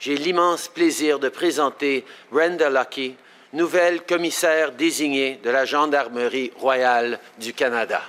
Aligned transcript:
J'ai 0.00 0.16
l'immense 0.16 0.68
plaisir 0.68 1.18
de 1.18 1.28
présenter 1.28 2.04
Brenda 2.30 2.70
Lucky, 2.70 3.16
nouvelle 3.52 4.02
commissaire 4.02 4.70
désignée 4.70 5.40
de 5.42 5.50
la 5.50 5.64
Gendarmerie 5.64 6.52
royale 6.56 7.18
du 7.40 7.52
Canada. 7.52 8.00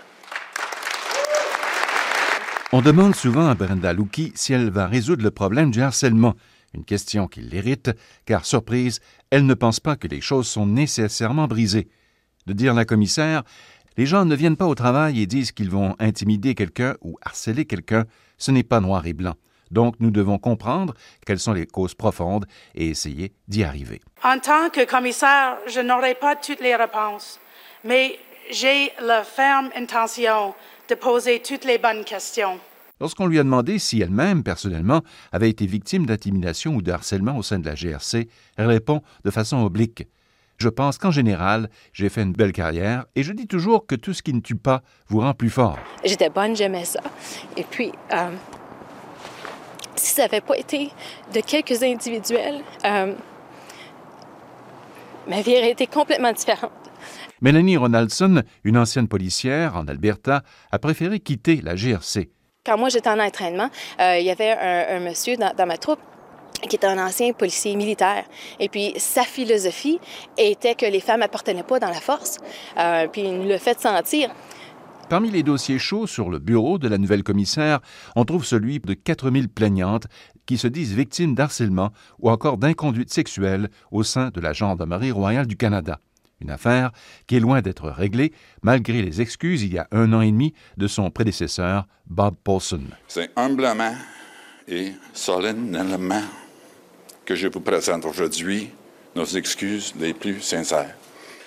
On 2.71 2.83
demande 2.83 3.15
souvent 3.15 3.47
à 3.49 3.55
Brenda 3.55 3.91
Lucky 3.91 4.31
si 4.35 4.53
elle 4.53 4.69
va 4.69 4.85
résoudre 4.85 5.23
le 5.23 5.31
problème 5.31 5.71
du 5.71 5.81
harcèlement, 5.81 6.35
une 6.75 6.85
question 6.85 7.27
qui 7.27 7.41
l'irrite, 7.41 7.89
car 8.27 8.45
surprise, 8.45 8.99
elle 9.31 9.47
ne 9.47 9.55
pense 9.55 9.79
pas 9.79 9.95
que 9.95 10.07
les 10.07 10.21
choses 10.21 10.47
sont 10.47 10.67
nécessairement 10.67 11.47
brisées. 11.47 11.87
De 12.45 12.53
dire 12.53 12.75
la 12.75 12.85
commissaire, 12.85 13.41
les 13.97 14.05
gens 14.05 14.25
ne 14.25 14.35
viennent 14.35 14.57
pas 14.57 14.67
au 14.67 14.75
travail 14.75 15.19
et 15.19 15.25
disent 15.25 15.51
qu'ils 15.51 15.71
vont 15.71 15.95
intimider 15.97 16.53
quelqu'un 16.53 16.97
ou 17.01 17.17
harceler 17.23 17.65
quelqu'un, 17.65 18.05
ce 18.37 18.51
n'est 18.51 18.61
pas 18.61 18.79
noir 18.79 19.07
et 19.07 19.13
blanc. 19.13 19.33
Donc 19.71 19.95
nous 19.99 20.11
devons 20.11 20.37
comprendre 20.37 20.93
quelles 21.25 21.39
sont 21.39 21.53
les 21.53 21.65
causes 21.65 21.95
profondes 21.95 22.45
et 22.75 22.87
essayer 22.87 23.33
d'y 23.47 23.63
arriver. 23.63 24.01
En 24.23 24.39
tant 24.39 24.69
que 24.69 24.85
commissaire, 24.85 25.57
je 25.67 25.79
n'aurai 25.79 26.15
pas 26.15 26.35
toutes 26.35 26.61
les 26.61 26.75
réponses, 26.75 27.39
mais 27.83 28.17
j'ai 28.51 28.91
la 29.01 29.23
ferme 29.23 29.69
intention 29.75 30.53
de 30.89 30.95
poser 30.95 31.41
toutes 31.41 31.65
les 31.65 31.77
bonnes 31.77 32.03
questions. 32.03 32.59
Lorsqu'on 32.99 33.27
lui 33.27 33.39
a 33.39 33.43
demandé 33.43 33.79
si 33.79 34.01
elle-même, 34.01 34.43
personnellement, 34.43 35.01
avait 35.31 35.49
été 35.49 35.65
victime 35.65 36.05
d'intimidation 36.05 36.75
ou 36.75 36.81
de 36.81 36.91
harcèlement 36.91 37.37
au 37.37 37.43
sein 37.43 37.59
de 37.59 37.65
la 37.65 37.75
GRC, 37.75 38.27
elle 38.57 38.67
répond 38.67 39.01
de 39.23 39.31
façon 39.31 39.57
oblique. 39.57 40.05
Je 40.57 40.67
pense 40.67 40.97
qu'en 40.97 41.11
général, 41.11 41.69
j'ai 41.93 42.09
fait 42.09 42.21
une 42.21 42.33
belle 42.33 42.51
carrière 42.51 43.05
et 43.15 43.23
je 43.23 43.31
dis 43.31 43.47
toujours 43.47 43.87
que 43.87 43.95
tout 43.95 44.13
ce 44.13 44.21
qui 44.21 44.33
ne 44.33 44.41
tue 44.41 44.57
pas 44.57 44.81
vous 45.07 45.21
rend 45.21 45.33
plus 45.33 45.49
fort. 45.49 45.79
J'étais 46.03 46.29
bonne, 46.29 46.53
j'aimais 46.57 46.83
ça. 46.83 46.99
Et 47.55 47.63
puis, 47.63 47.93
euh, 48.11 48.31
si 49.99 50.13
ça 50.13 50.23
n'avait 50.23 50.41
pas 50.41 50.57
été 50.57 50.89
de 51.33 51.41
quelques 51.41 51.83
individuels, 51.83 52.61
euh, 52.85 53.13
ma 55.27 55.41
vie 55.41 55.57
aurait 55.57 55.71
été 55.71 55.87
complètement 55.87 56.31
différente. 56.31 56.71
Mélanie 57.41 57.77
Ronaldson, 57.77 58.41
une 58.63 58.77
ancienne 58.77 59.07
policière 59.07 59.75
en 59.75 59.87
Alberta, 59.87 60.41
a 60.71 60.79
préféré 60.79 61.19
quitter 61.19 61.61
la 61.61 61.75
GRC. 61.75 62.29
Quand 62.65 62.77
moi 62.77 62.89
j'étais 62.89 63.09
en 63.09 63.19
entraînement, 63.19 63.69
euh, 64.01 64.17
il 64.19 64.25
y 64.25 64.31
avait 64.31 64.51
un, 64.51 64.97
un 64.97 64.99
monsieur 64.99 65.37
dans, 65.37 65.53
dans, 65.55 65.65
ma 65.65 65.77
troupe 65.77 65.99
qui 66.67 66.75
était 66.75 66.87
un 66.87 66.97
ancien 66.97 67.31
policier 67.31 67.75
militaire. 67.75 68.25
Et 68.59 68.67
puis 68.67 68.93
sa 68.97 69.23
philosophie 69.23 69.99
était 70.37 70.75
que 70.75 70.85
les 70.85 70.99
femmes 70.99 71.21
n'appartenaient 71.21 71.63
pas 71.63 71.79
dans 71.79 71.87
la 71.87 72.01
force. 72.01 72.37
Euh, 72.77 73.07
puis 73.07 73.21
il 73.21 73.37
nous 73.37 73.47
le 73.47 73.57
fait 73.57 73.79
sentir. 73.79 74.29
Parmi 75.09 75.31
les 75.31 75.41
dossiers 75.41 75.79
chauds 75.79 76.05
sur 76.05 76.29
le 76.29 76.37
bureau 76.37 76.77
de 76.77 76.87
la 76.87 76.99
nouvelle 76.99 77.23
commissaire, 77.23 77.79
on 78.15 78.25
trouve 78.25 78.45
celui 78.45 78.79
de 78.79 78.93
4000 78.93 79.49
plaignantes 79.49 80.05
qui 80.45 80.55
se 80.55 80.67
disent 80.67 80.93
victimes 80.93 81.33
d'harcèlement 81.33 81.91
ou 82.19 82.29
encore 82.29 82.59
d'inconduite 82.59 83.11
sexuelle 83.11 83.69
au 83.91 84.03
sein 84.03 84.29
de 84.29 84.39
la 84.39 84.53
Gendarmerie 84.53 85.09
royale 85.09 85.47
du 85.47 85.57
Canada. 85.57 85.99
Une 86.41 86.51
affaire 86.51 86.91
qui 87.25 87.37
est 87.37 87.39
loin 87.39 87.61
d'être 87.61 87.89
réglée, 87.89 88.33
malgré 88.61 89.01
les 89.01 89.19
excuses 89.19 89.63
il 89.63 89.73
y 89.73 89.79
a 89.79 89.87
un 89.91 90.13
an 90.13 90.21
et 90.21 90.31
demi 90.31 90.53
de 90.77 90.87
son 90.87 91.09
prédécesseur, 91.09 91.87
Bob 92.05 92.35
Paulson. 92.43 92.83
C'est 93.07 93.31
humblement 93.35 93.95
et 94.67 94.91
solennellement 95.13 96.21
que 97.25 97.33
je 97.33 97.47
vous 97.47 97.61
présente 97.61 98.05
aujourd'hui 98.05 98.69
nos 99.15 99.25
excuses 99.25 99.95
les 99.99 100.13
plus 100.13 100.39
sincères. 100.39 100.98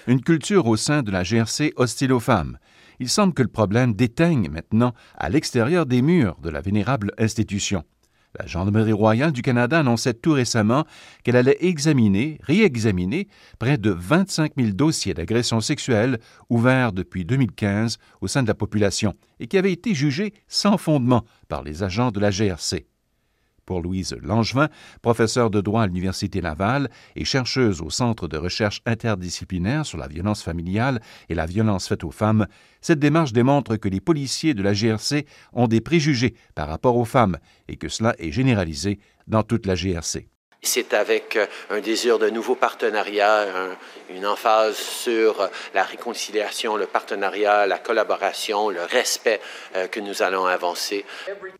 Une 0.08 0.20
culture 0.20 0.67
au 0.67 0.77
sein 0.77 1.03
de 1.03 1.12
la 1.12 1.22
GRC 1.22 1.72
hostile 1.77 2.12
aux 2.12 2.20
femmes. 2.20 2.58
Il 2.98 3.08
semble 3.08 3.34
que 3.34 3.42
le 3.42 3.48
problème 3.48 3.95
déteigne 3.95 4.48
maintenant 4.50 4.94
à 5.17 5.28
l'extérieur 5.28 5.86
des 5.86 6.03
murs 6.03 6.36
de 6.42 6.50
la 6.50 6.61
vénérable 6.61 7.12
institution. 7.19 7.84
La 8.39 8.47
Gendarmerie 8.47 8.92
royale 8.92 9.31
du 9.31 9.42
Canada 9.42 9.78
annonçait 9.78 10.14
tout 10.14 10.33
récemment 10.33 10.86
qu'elle 11.22 11.36
allait 11.36 11.59
examiner, 11.61 12.39
réexaminer 12.42 13.28
près 13.59 13.78
de 13.78 13.91
25 13.91 14.53
000 14.56 14.70
dossiers 14.70 15.14
d'agression 15.14 15.61
sexuelle 15.61 16.19
ouverts 16.48 16.92
depuis 16.92 17.25
2015 17.25 17.98
au 18.20 18.27
sein 18.27 18.43
de 18.43 18.49
la 18.49 18.55
population 18.55 19.15
et 19.38 19.47
qui 19.47 19.59
avaient 19.59 19.72
été 19.72 19.94
jugés 19.94 20.32
sans 20.49 20.78
fondement 20.78 21.25
par 21.49 21.62
les 21.62 21.82
agents 21.82 22.10
de 22.10 22.21
la 22.21 22.31
GRC. 22.31 22.87
Pour 23.67 23.81
Louise 23.81 24.17
Langevin, 24.23 24.69
professeure 25.03 25.50
de 25.50 25.61
droit 25.61 25.83
à 25.83 25.87
l'Université 25.87 26.41
Laval 26.41 26.91
et 27.17 27.25
chercheuse 27.25 27.81
au 27.81 27.91
Centre 27.91 28.28
de 28.28 28.37
recherche 28.37 28.83
interdisciplinaire 28.87 29.87
sur 29.87 29.99
la 29.99 30.09
violence 30.09 30.43
familiale 30.43 31.00
et 31.28 31.34
la 31.34 31.47
violence 31.47 31.89
faite 31.89 32.05
aux 32.05 32.11
femmes, 32.11 32.47
cette 32.81 32.99
démarche 32.99 33.33
démontre 33.33 33.77
que 33.77 33.89
les 33.89 34.00
policiers 34.00 34.55
de 34.55 34.62
la 34.62 34.73
GRC 34.73 35.27
ont 35.53 35.69
des 35.69 35.81
préjugés 35.81 36.34
par 36.55 36.69
rapport 36.69 36.97
aux 36.97 37.05
femmes 37.05 37.39
et 37.69 37.77
que 37.77 37.89
cela 37.89 38.15
est 38.19 38.33
généralisé 38.33 38.99
dans 39.27 39.43
toute 39.43 39.67
la 39.67 39.75
GRC. 39.75 40.31
C'est 40.65 40.95
avec 40.95 41.37
un 41.71 41.81
désir 41.81 42.21
de 42.21 42.31
nouveaux 42.31 42.55
partenariats, 42.55 43.43
un, 43.43 43.77
une 44.15 44.27
emphase 44.27 44.77
sur 44.77 45.49
la 45.75 45.83
réconciliation, 45.83 46.77
le 46.77 46.87
partenariat, 46.87 47.67
la 47.67 47.78
collaboration, 47.78 48.71
le 48.71 48.83
respect 48.83 49.41
euh, 49.75 49.89
que 49.89 49.99
nous 49.99 50.23
allons 50.23 50.47
avancer. 50.47 51.05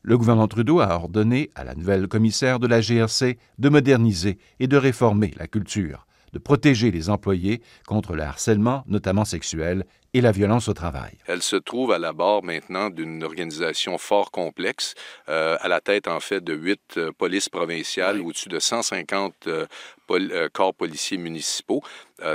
Le 0.03 0.19
gouvernement 0.19 0.47
Trudeau 0.47 0.81
a 0.81 0.95
ordonné 0.95 1.51
à 1.57 1.65
la 1.65 1.75
nouvelle 1.75 2.07
commissaire 2.07 2.61
de 2.61 2.69
la 2.69 2.81
GRC 2.81 3.39
de 3.59 3.69
moderniser 3.69 4.39
et 4.61 4.69
de 4.69 4.77
réformer 4.77 5.33
la 5.37 5.49
culture, 5.49 6.07
de 6.33 6.39
protéger 6.39 6.91
les 6.91 7.11
employés 7.11 7.63
contre 7.87 8.15
le 8.15 8.23
harcèlement, 8.23 8.85
notamment 8.87 9.25
sexuel, 9.25 9.85
et 10.15 10.21
la 10.21 10.33
violence 10.33 10.69
au 10.69 10.75
travail. 10.75 11.13
Elle 11.27 11.43
se 11.43 11.57
trouve 11.57 11.93
à 11.93 11.99
la 11.99 12.13
barre 12.13 12.43
maintenant 12.43 12.91
d'une 12.91 13.25
organisation 13.25 13.97
fort 13.97 14.31
complexe, 14.31 14.95
euh, 15.29 15.57
à 15.61 15.69
la 15.69 15.81
tête 15.81 16.07
en 16.07 16.21
fait 16.21 16.43
de 16.43 16.55
huit 16.55 16.81
euh, 16.99 17.13
polices 17.13 17.49
provinciales, 17.49 18.21
oui. 18.21 18.27
au-dessus 18.27 18.51
de 18.51 18.59
150 18.59 19.35
euh, 19.47 19.67
pol 20.07 20.51
corps 20.53 20.75
policiers 20.75 21.17
municipaux, 21.17 21.81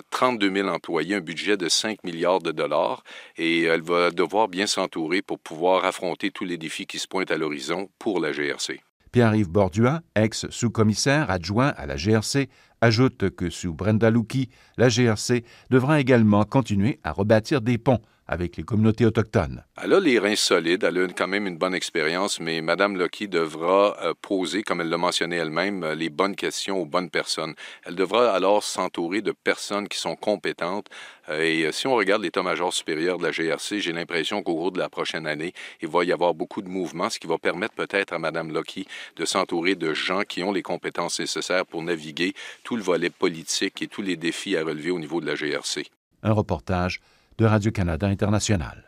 32 0.10 0.52
000 0.52 0.68
employés, 0.70 1.16
un 1.16 1.22
budget 1.22 1.58
de 1.58 1.70
5 1.70 2.04
milliards 2.04 2.40
de 2.40 2.52
dollars, 2.52 3.04
et 3.38 3.64
elle 3.64 3.84
va 3.84 4.10
devoir 4.10 4.48
bien 4.48 4.66
s'entourer 4.66 5.22
pour 5.22 5.38
pouvoir 5.38 5.86
affronter 5.86 6.32
tous 6.32 6.46
les 6.46 6.58
défis 6.58 6.88
qui 6.88 6.98
se 6.98 7.08
pointent 7.08 7.32
à 7.32 7.38
l'horizon 7.38 7.90
pour 8.00 8.20
la 8.20 8.32
GRC. 8.32 8.82
Pierre-Yves 9.12 9.50
Bordua, 9.50 10.02
ex-sous-commissaire 10.16 11.30
adjoint 11.32 11.74
à 11.78 11.86
la 11.86 11.96
GRC, 11.96 12.50
ajoute 12.82 13.30
que 13.32 13.50
sous 13.50 13.74
Brenda 13.74 14.10
Lucky, 14.10 14.50
la 14.78 14.90
GRC 14.90 15.44
devra 15.70 16.00
également 16.00 16.44
continuer 16.44 17.00
à 17.04 17.12
rebâtir 17.12 17.62
des 17.62 17.78
ponts 17.78 18.02
avec 18.28 18.58
les 18.58 18.64
communautés 18.64 19.06
autochtones. 19.06 19.64
Elle 19.82 19.94
a 19.94 20.00
les 20.00 20.20
reins 20.20 20.36
solides, 20.36 20.84
elle 20.84 20.98
a 20.98 21.08
quand 21.08 21.28
même 21.28 21.48
une 21.48 21.58
bonne 21.58 21.74
expérience, 21.74 22.40
mais 22.40 22.62
Mme 22.62 22.98
Lucky 22.98 23.28
devra 23.28 23.98
euh, 24.04 24.14
poser, 24.22 24.64
comme 24.64 24.82
elle 24.82 24.90
l'a 24.90 24.98
mentionné 24.98 25.38
elle-même, 25.38 25.84
euh, 25.84 25.96
les 25.96 26.10
bonnes 26.10 26.36
questions 26.36 26.82
aux 26.82 26.86
bonnes 26.86 27.10
personnes. 27.10 27.56
Elle 27.86 27.96
devra 27.96 28.32
alors 28.32 28.64
s'entourer 28.64 29.22
de 29.22 29.32
personnes 29.32 29.88
qui 29.88 29.98
sont 29.98 30.16
compétentes. 30.16 30.88
Euh, 31.30 31.42
et 31.42 31.72
si 31.72 31.88
on 31.88 31.96
regarde 31.96 32.22
l'état-major 32.22 32.74
supérieur 32.74 33.18
de 33.18 33.24
la 33.24 33.32
GRC, 33.32 33.80
j'ai 33.80 33.94
l'impression 33.94 34.44
qu'au 34.44 34.56
cours 34.56 34.72
de 34.72 34.80
la 34.80 34.90
prochaine 34.90 35.26
année, 35.26 35.54
il 35.82 35.88
va 35.88 36.04
y 36.04 36.12
avoir 36.12 36.34
beaucoup 36.34 36.62
de 36.62 36.70
mouvements, 36.70 37.10
ce 37.10 37.20
qui 37.20 37.28
va 37.28 37.38
permettre 37.38 37.76
peut-être 37.76 38.14
à 38.14 38.20
Mme 38.20 38.54
Lucky 38.54 38.88
de 39.16 39.26
s'entourer 39.26 39.76
de 39.76 39.94
gens 39.94 40.24
qui 40.24 40.44
ont 40.44 40.52
les 40.52 40.64
compétences 40.64 41.20
nécessaires 41.20 41.66
pour 41.66 41.82
naviguer 41.82 42.34
tout 42.64 42.76
le 42.76 42.84
volet 42.84 43.10
politique 43.10 43.82
et 43.82 43.88
tous 43.88 44.02
les 44.02 44.18
défis 44.18 44.58
à 44.58 44.64
relever 44.64 44.92
au 44.92 45.00
niveau 45.00 45.22
de 45.22 45.26
la 45.26 45.36
GRC. 45.36 45.86
Un 46.24 46.34
reportage 46.34 47.00
de 47.38 47.48
Radio-Canada 47.48 48.10
International. 48.12 48.84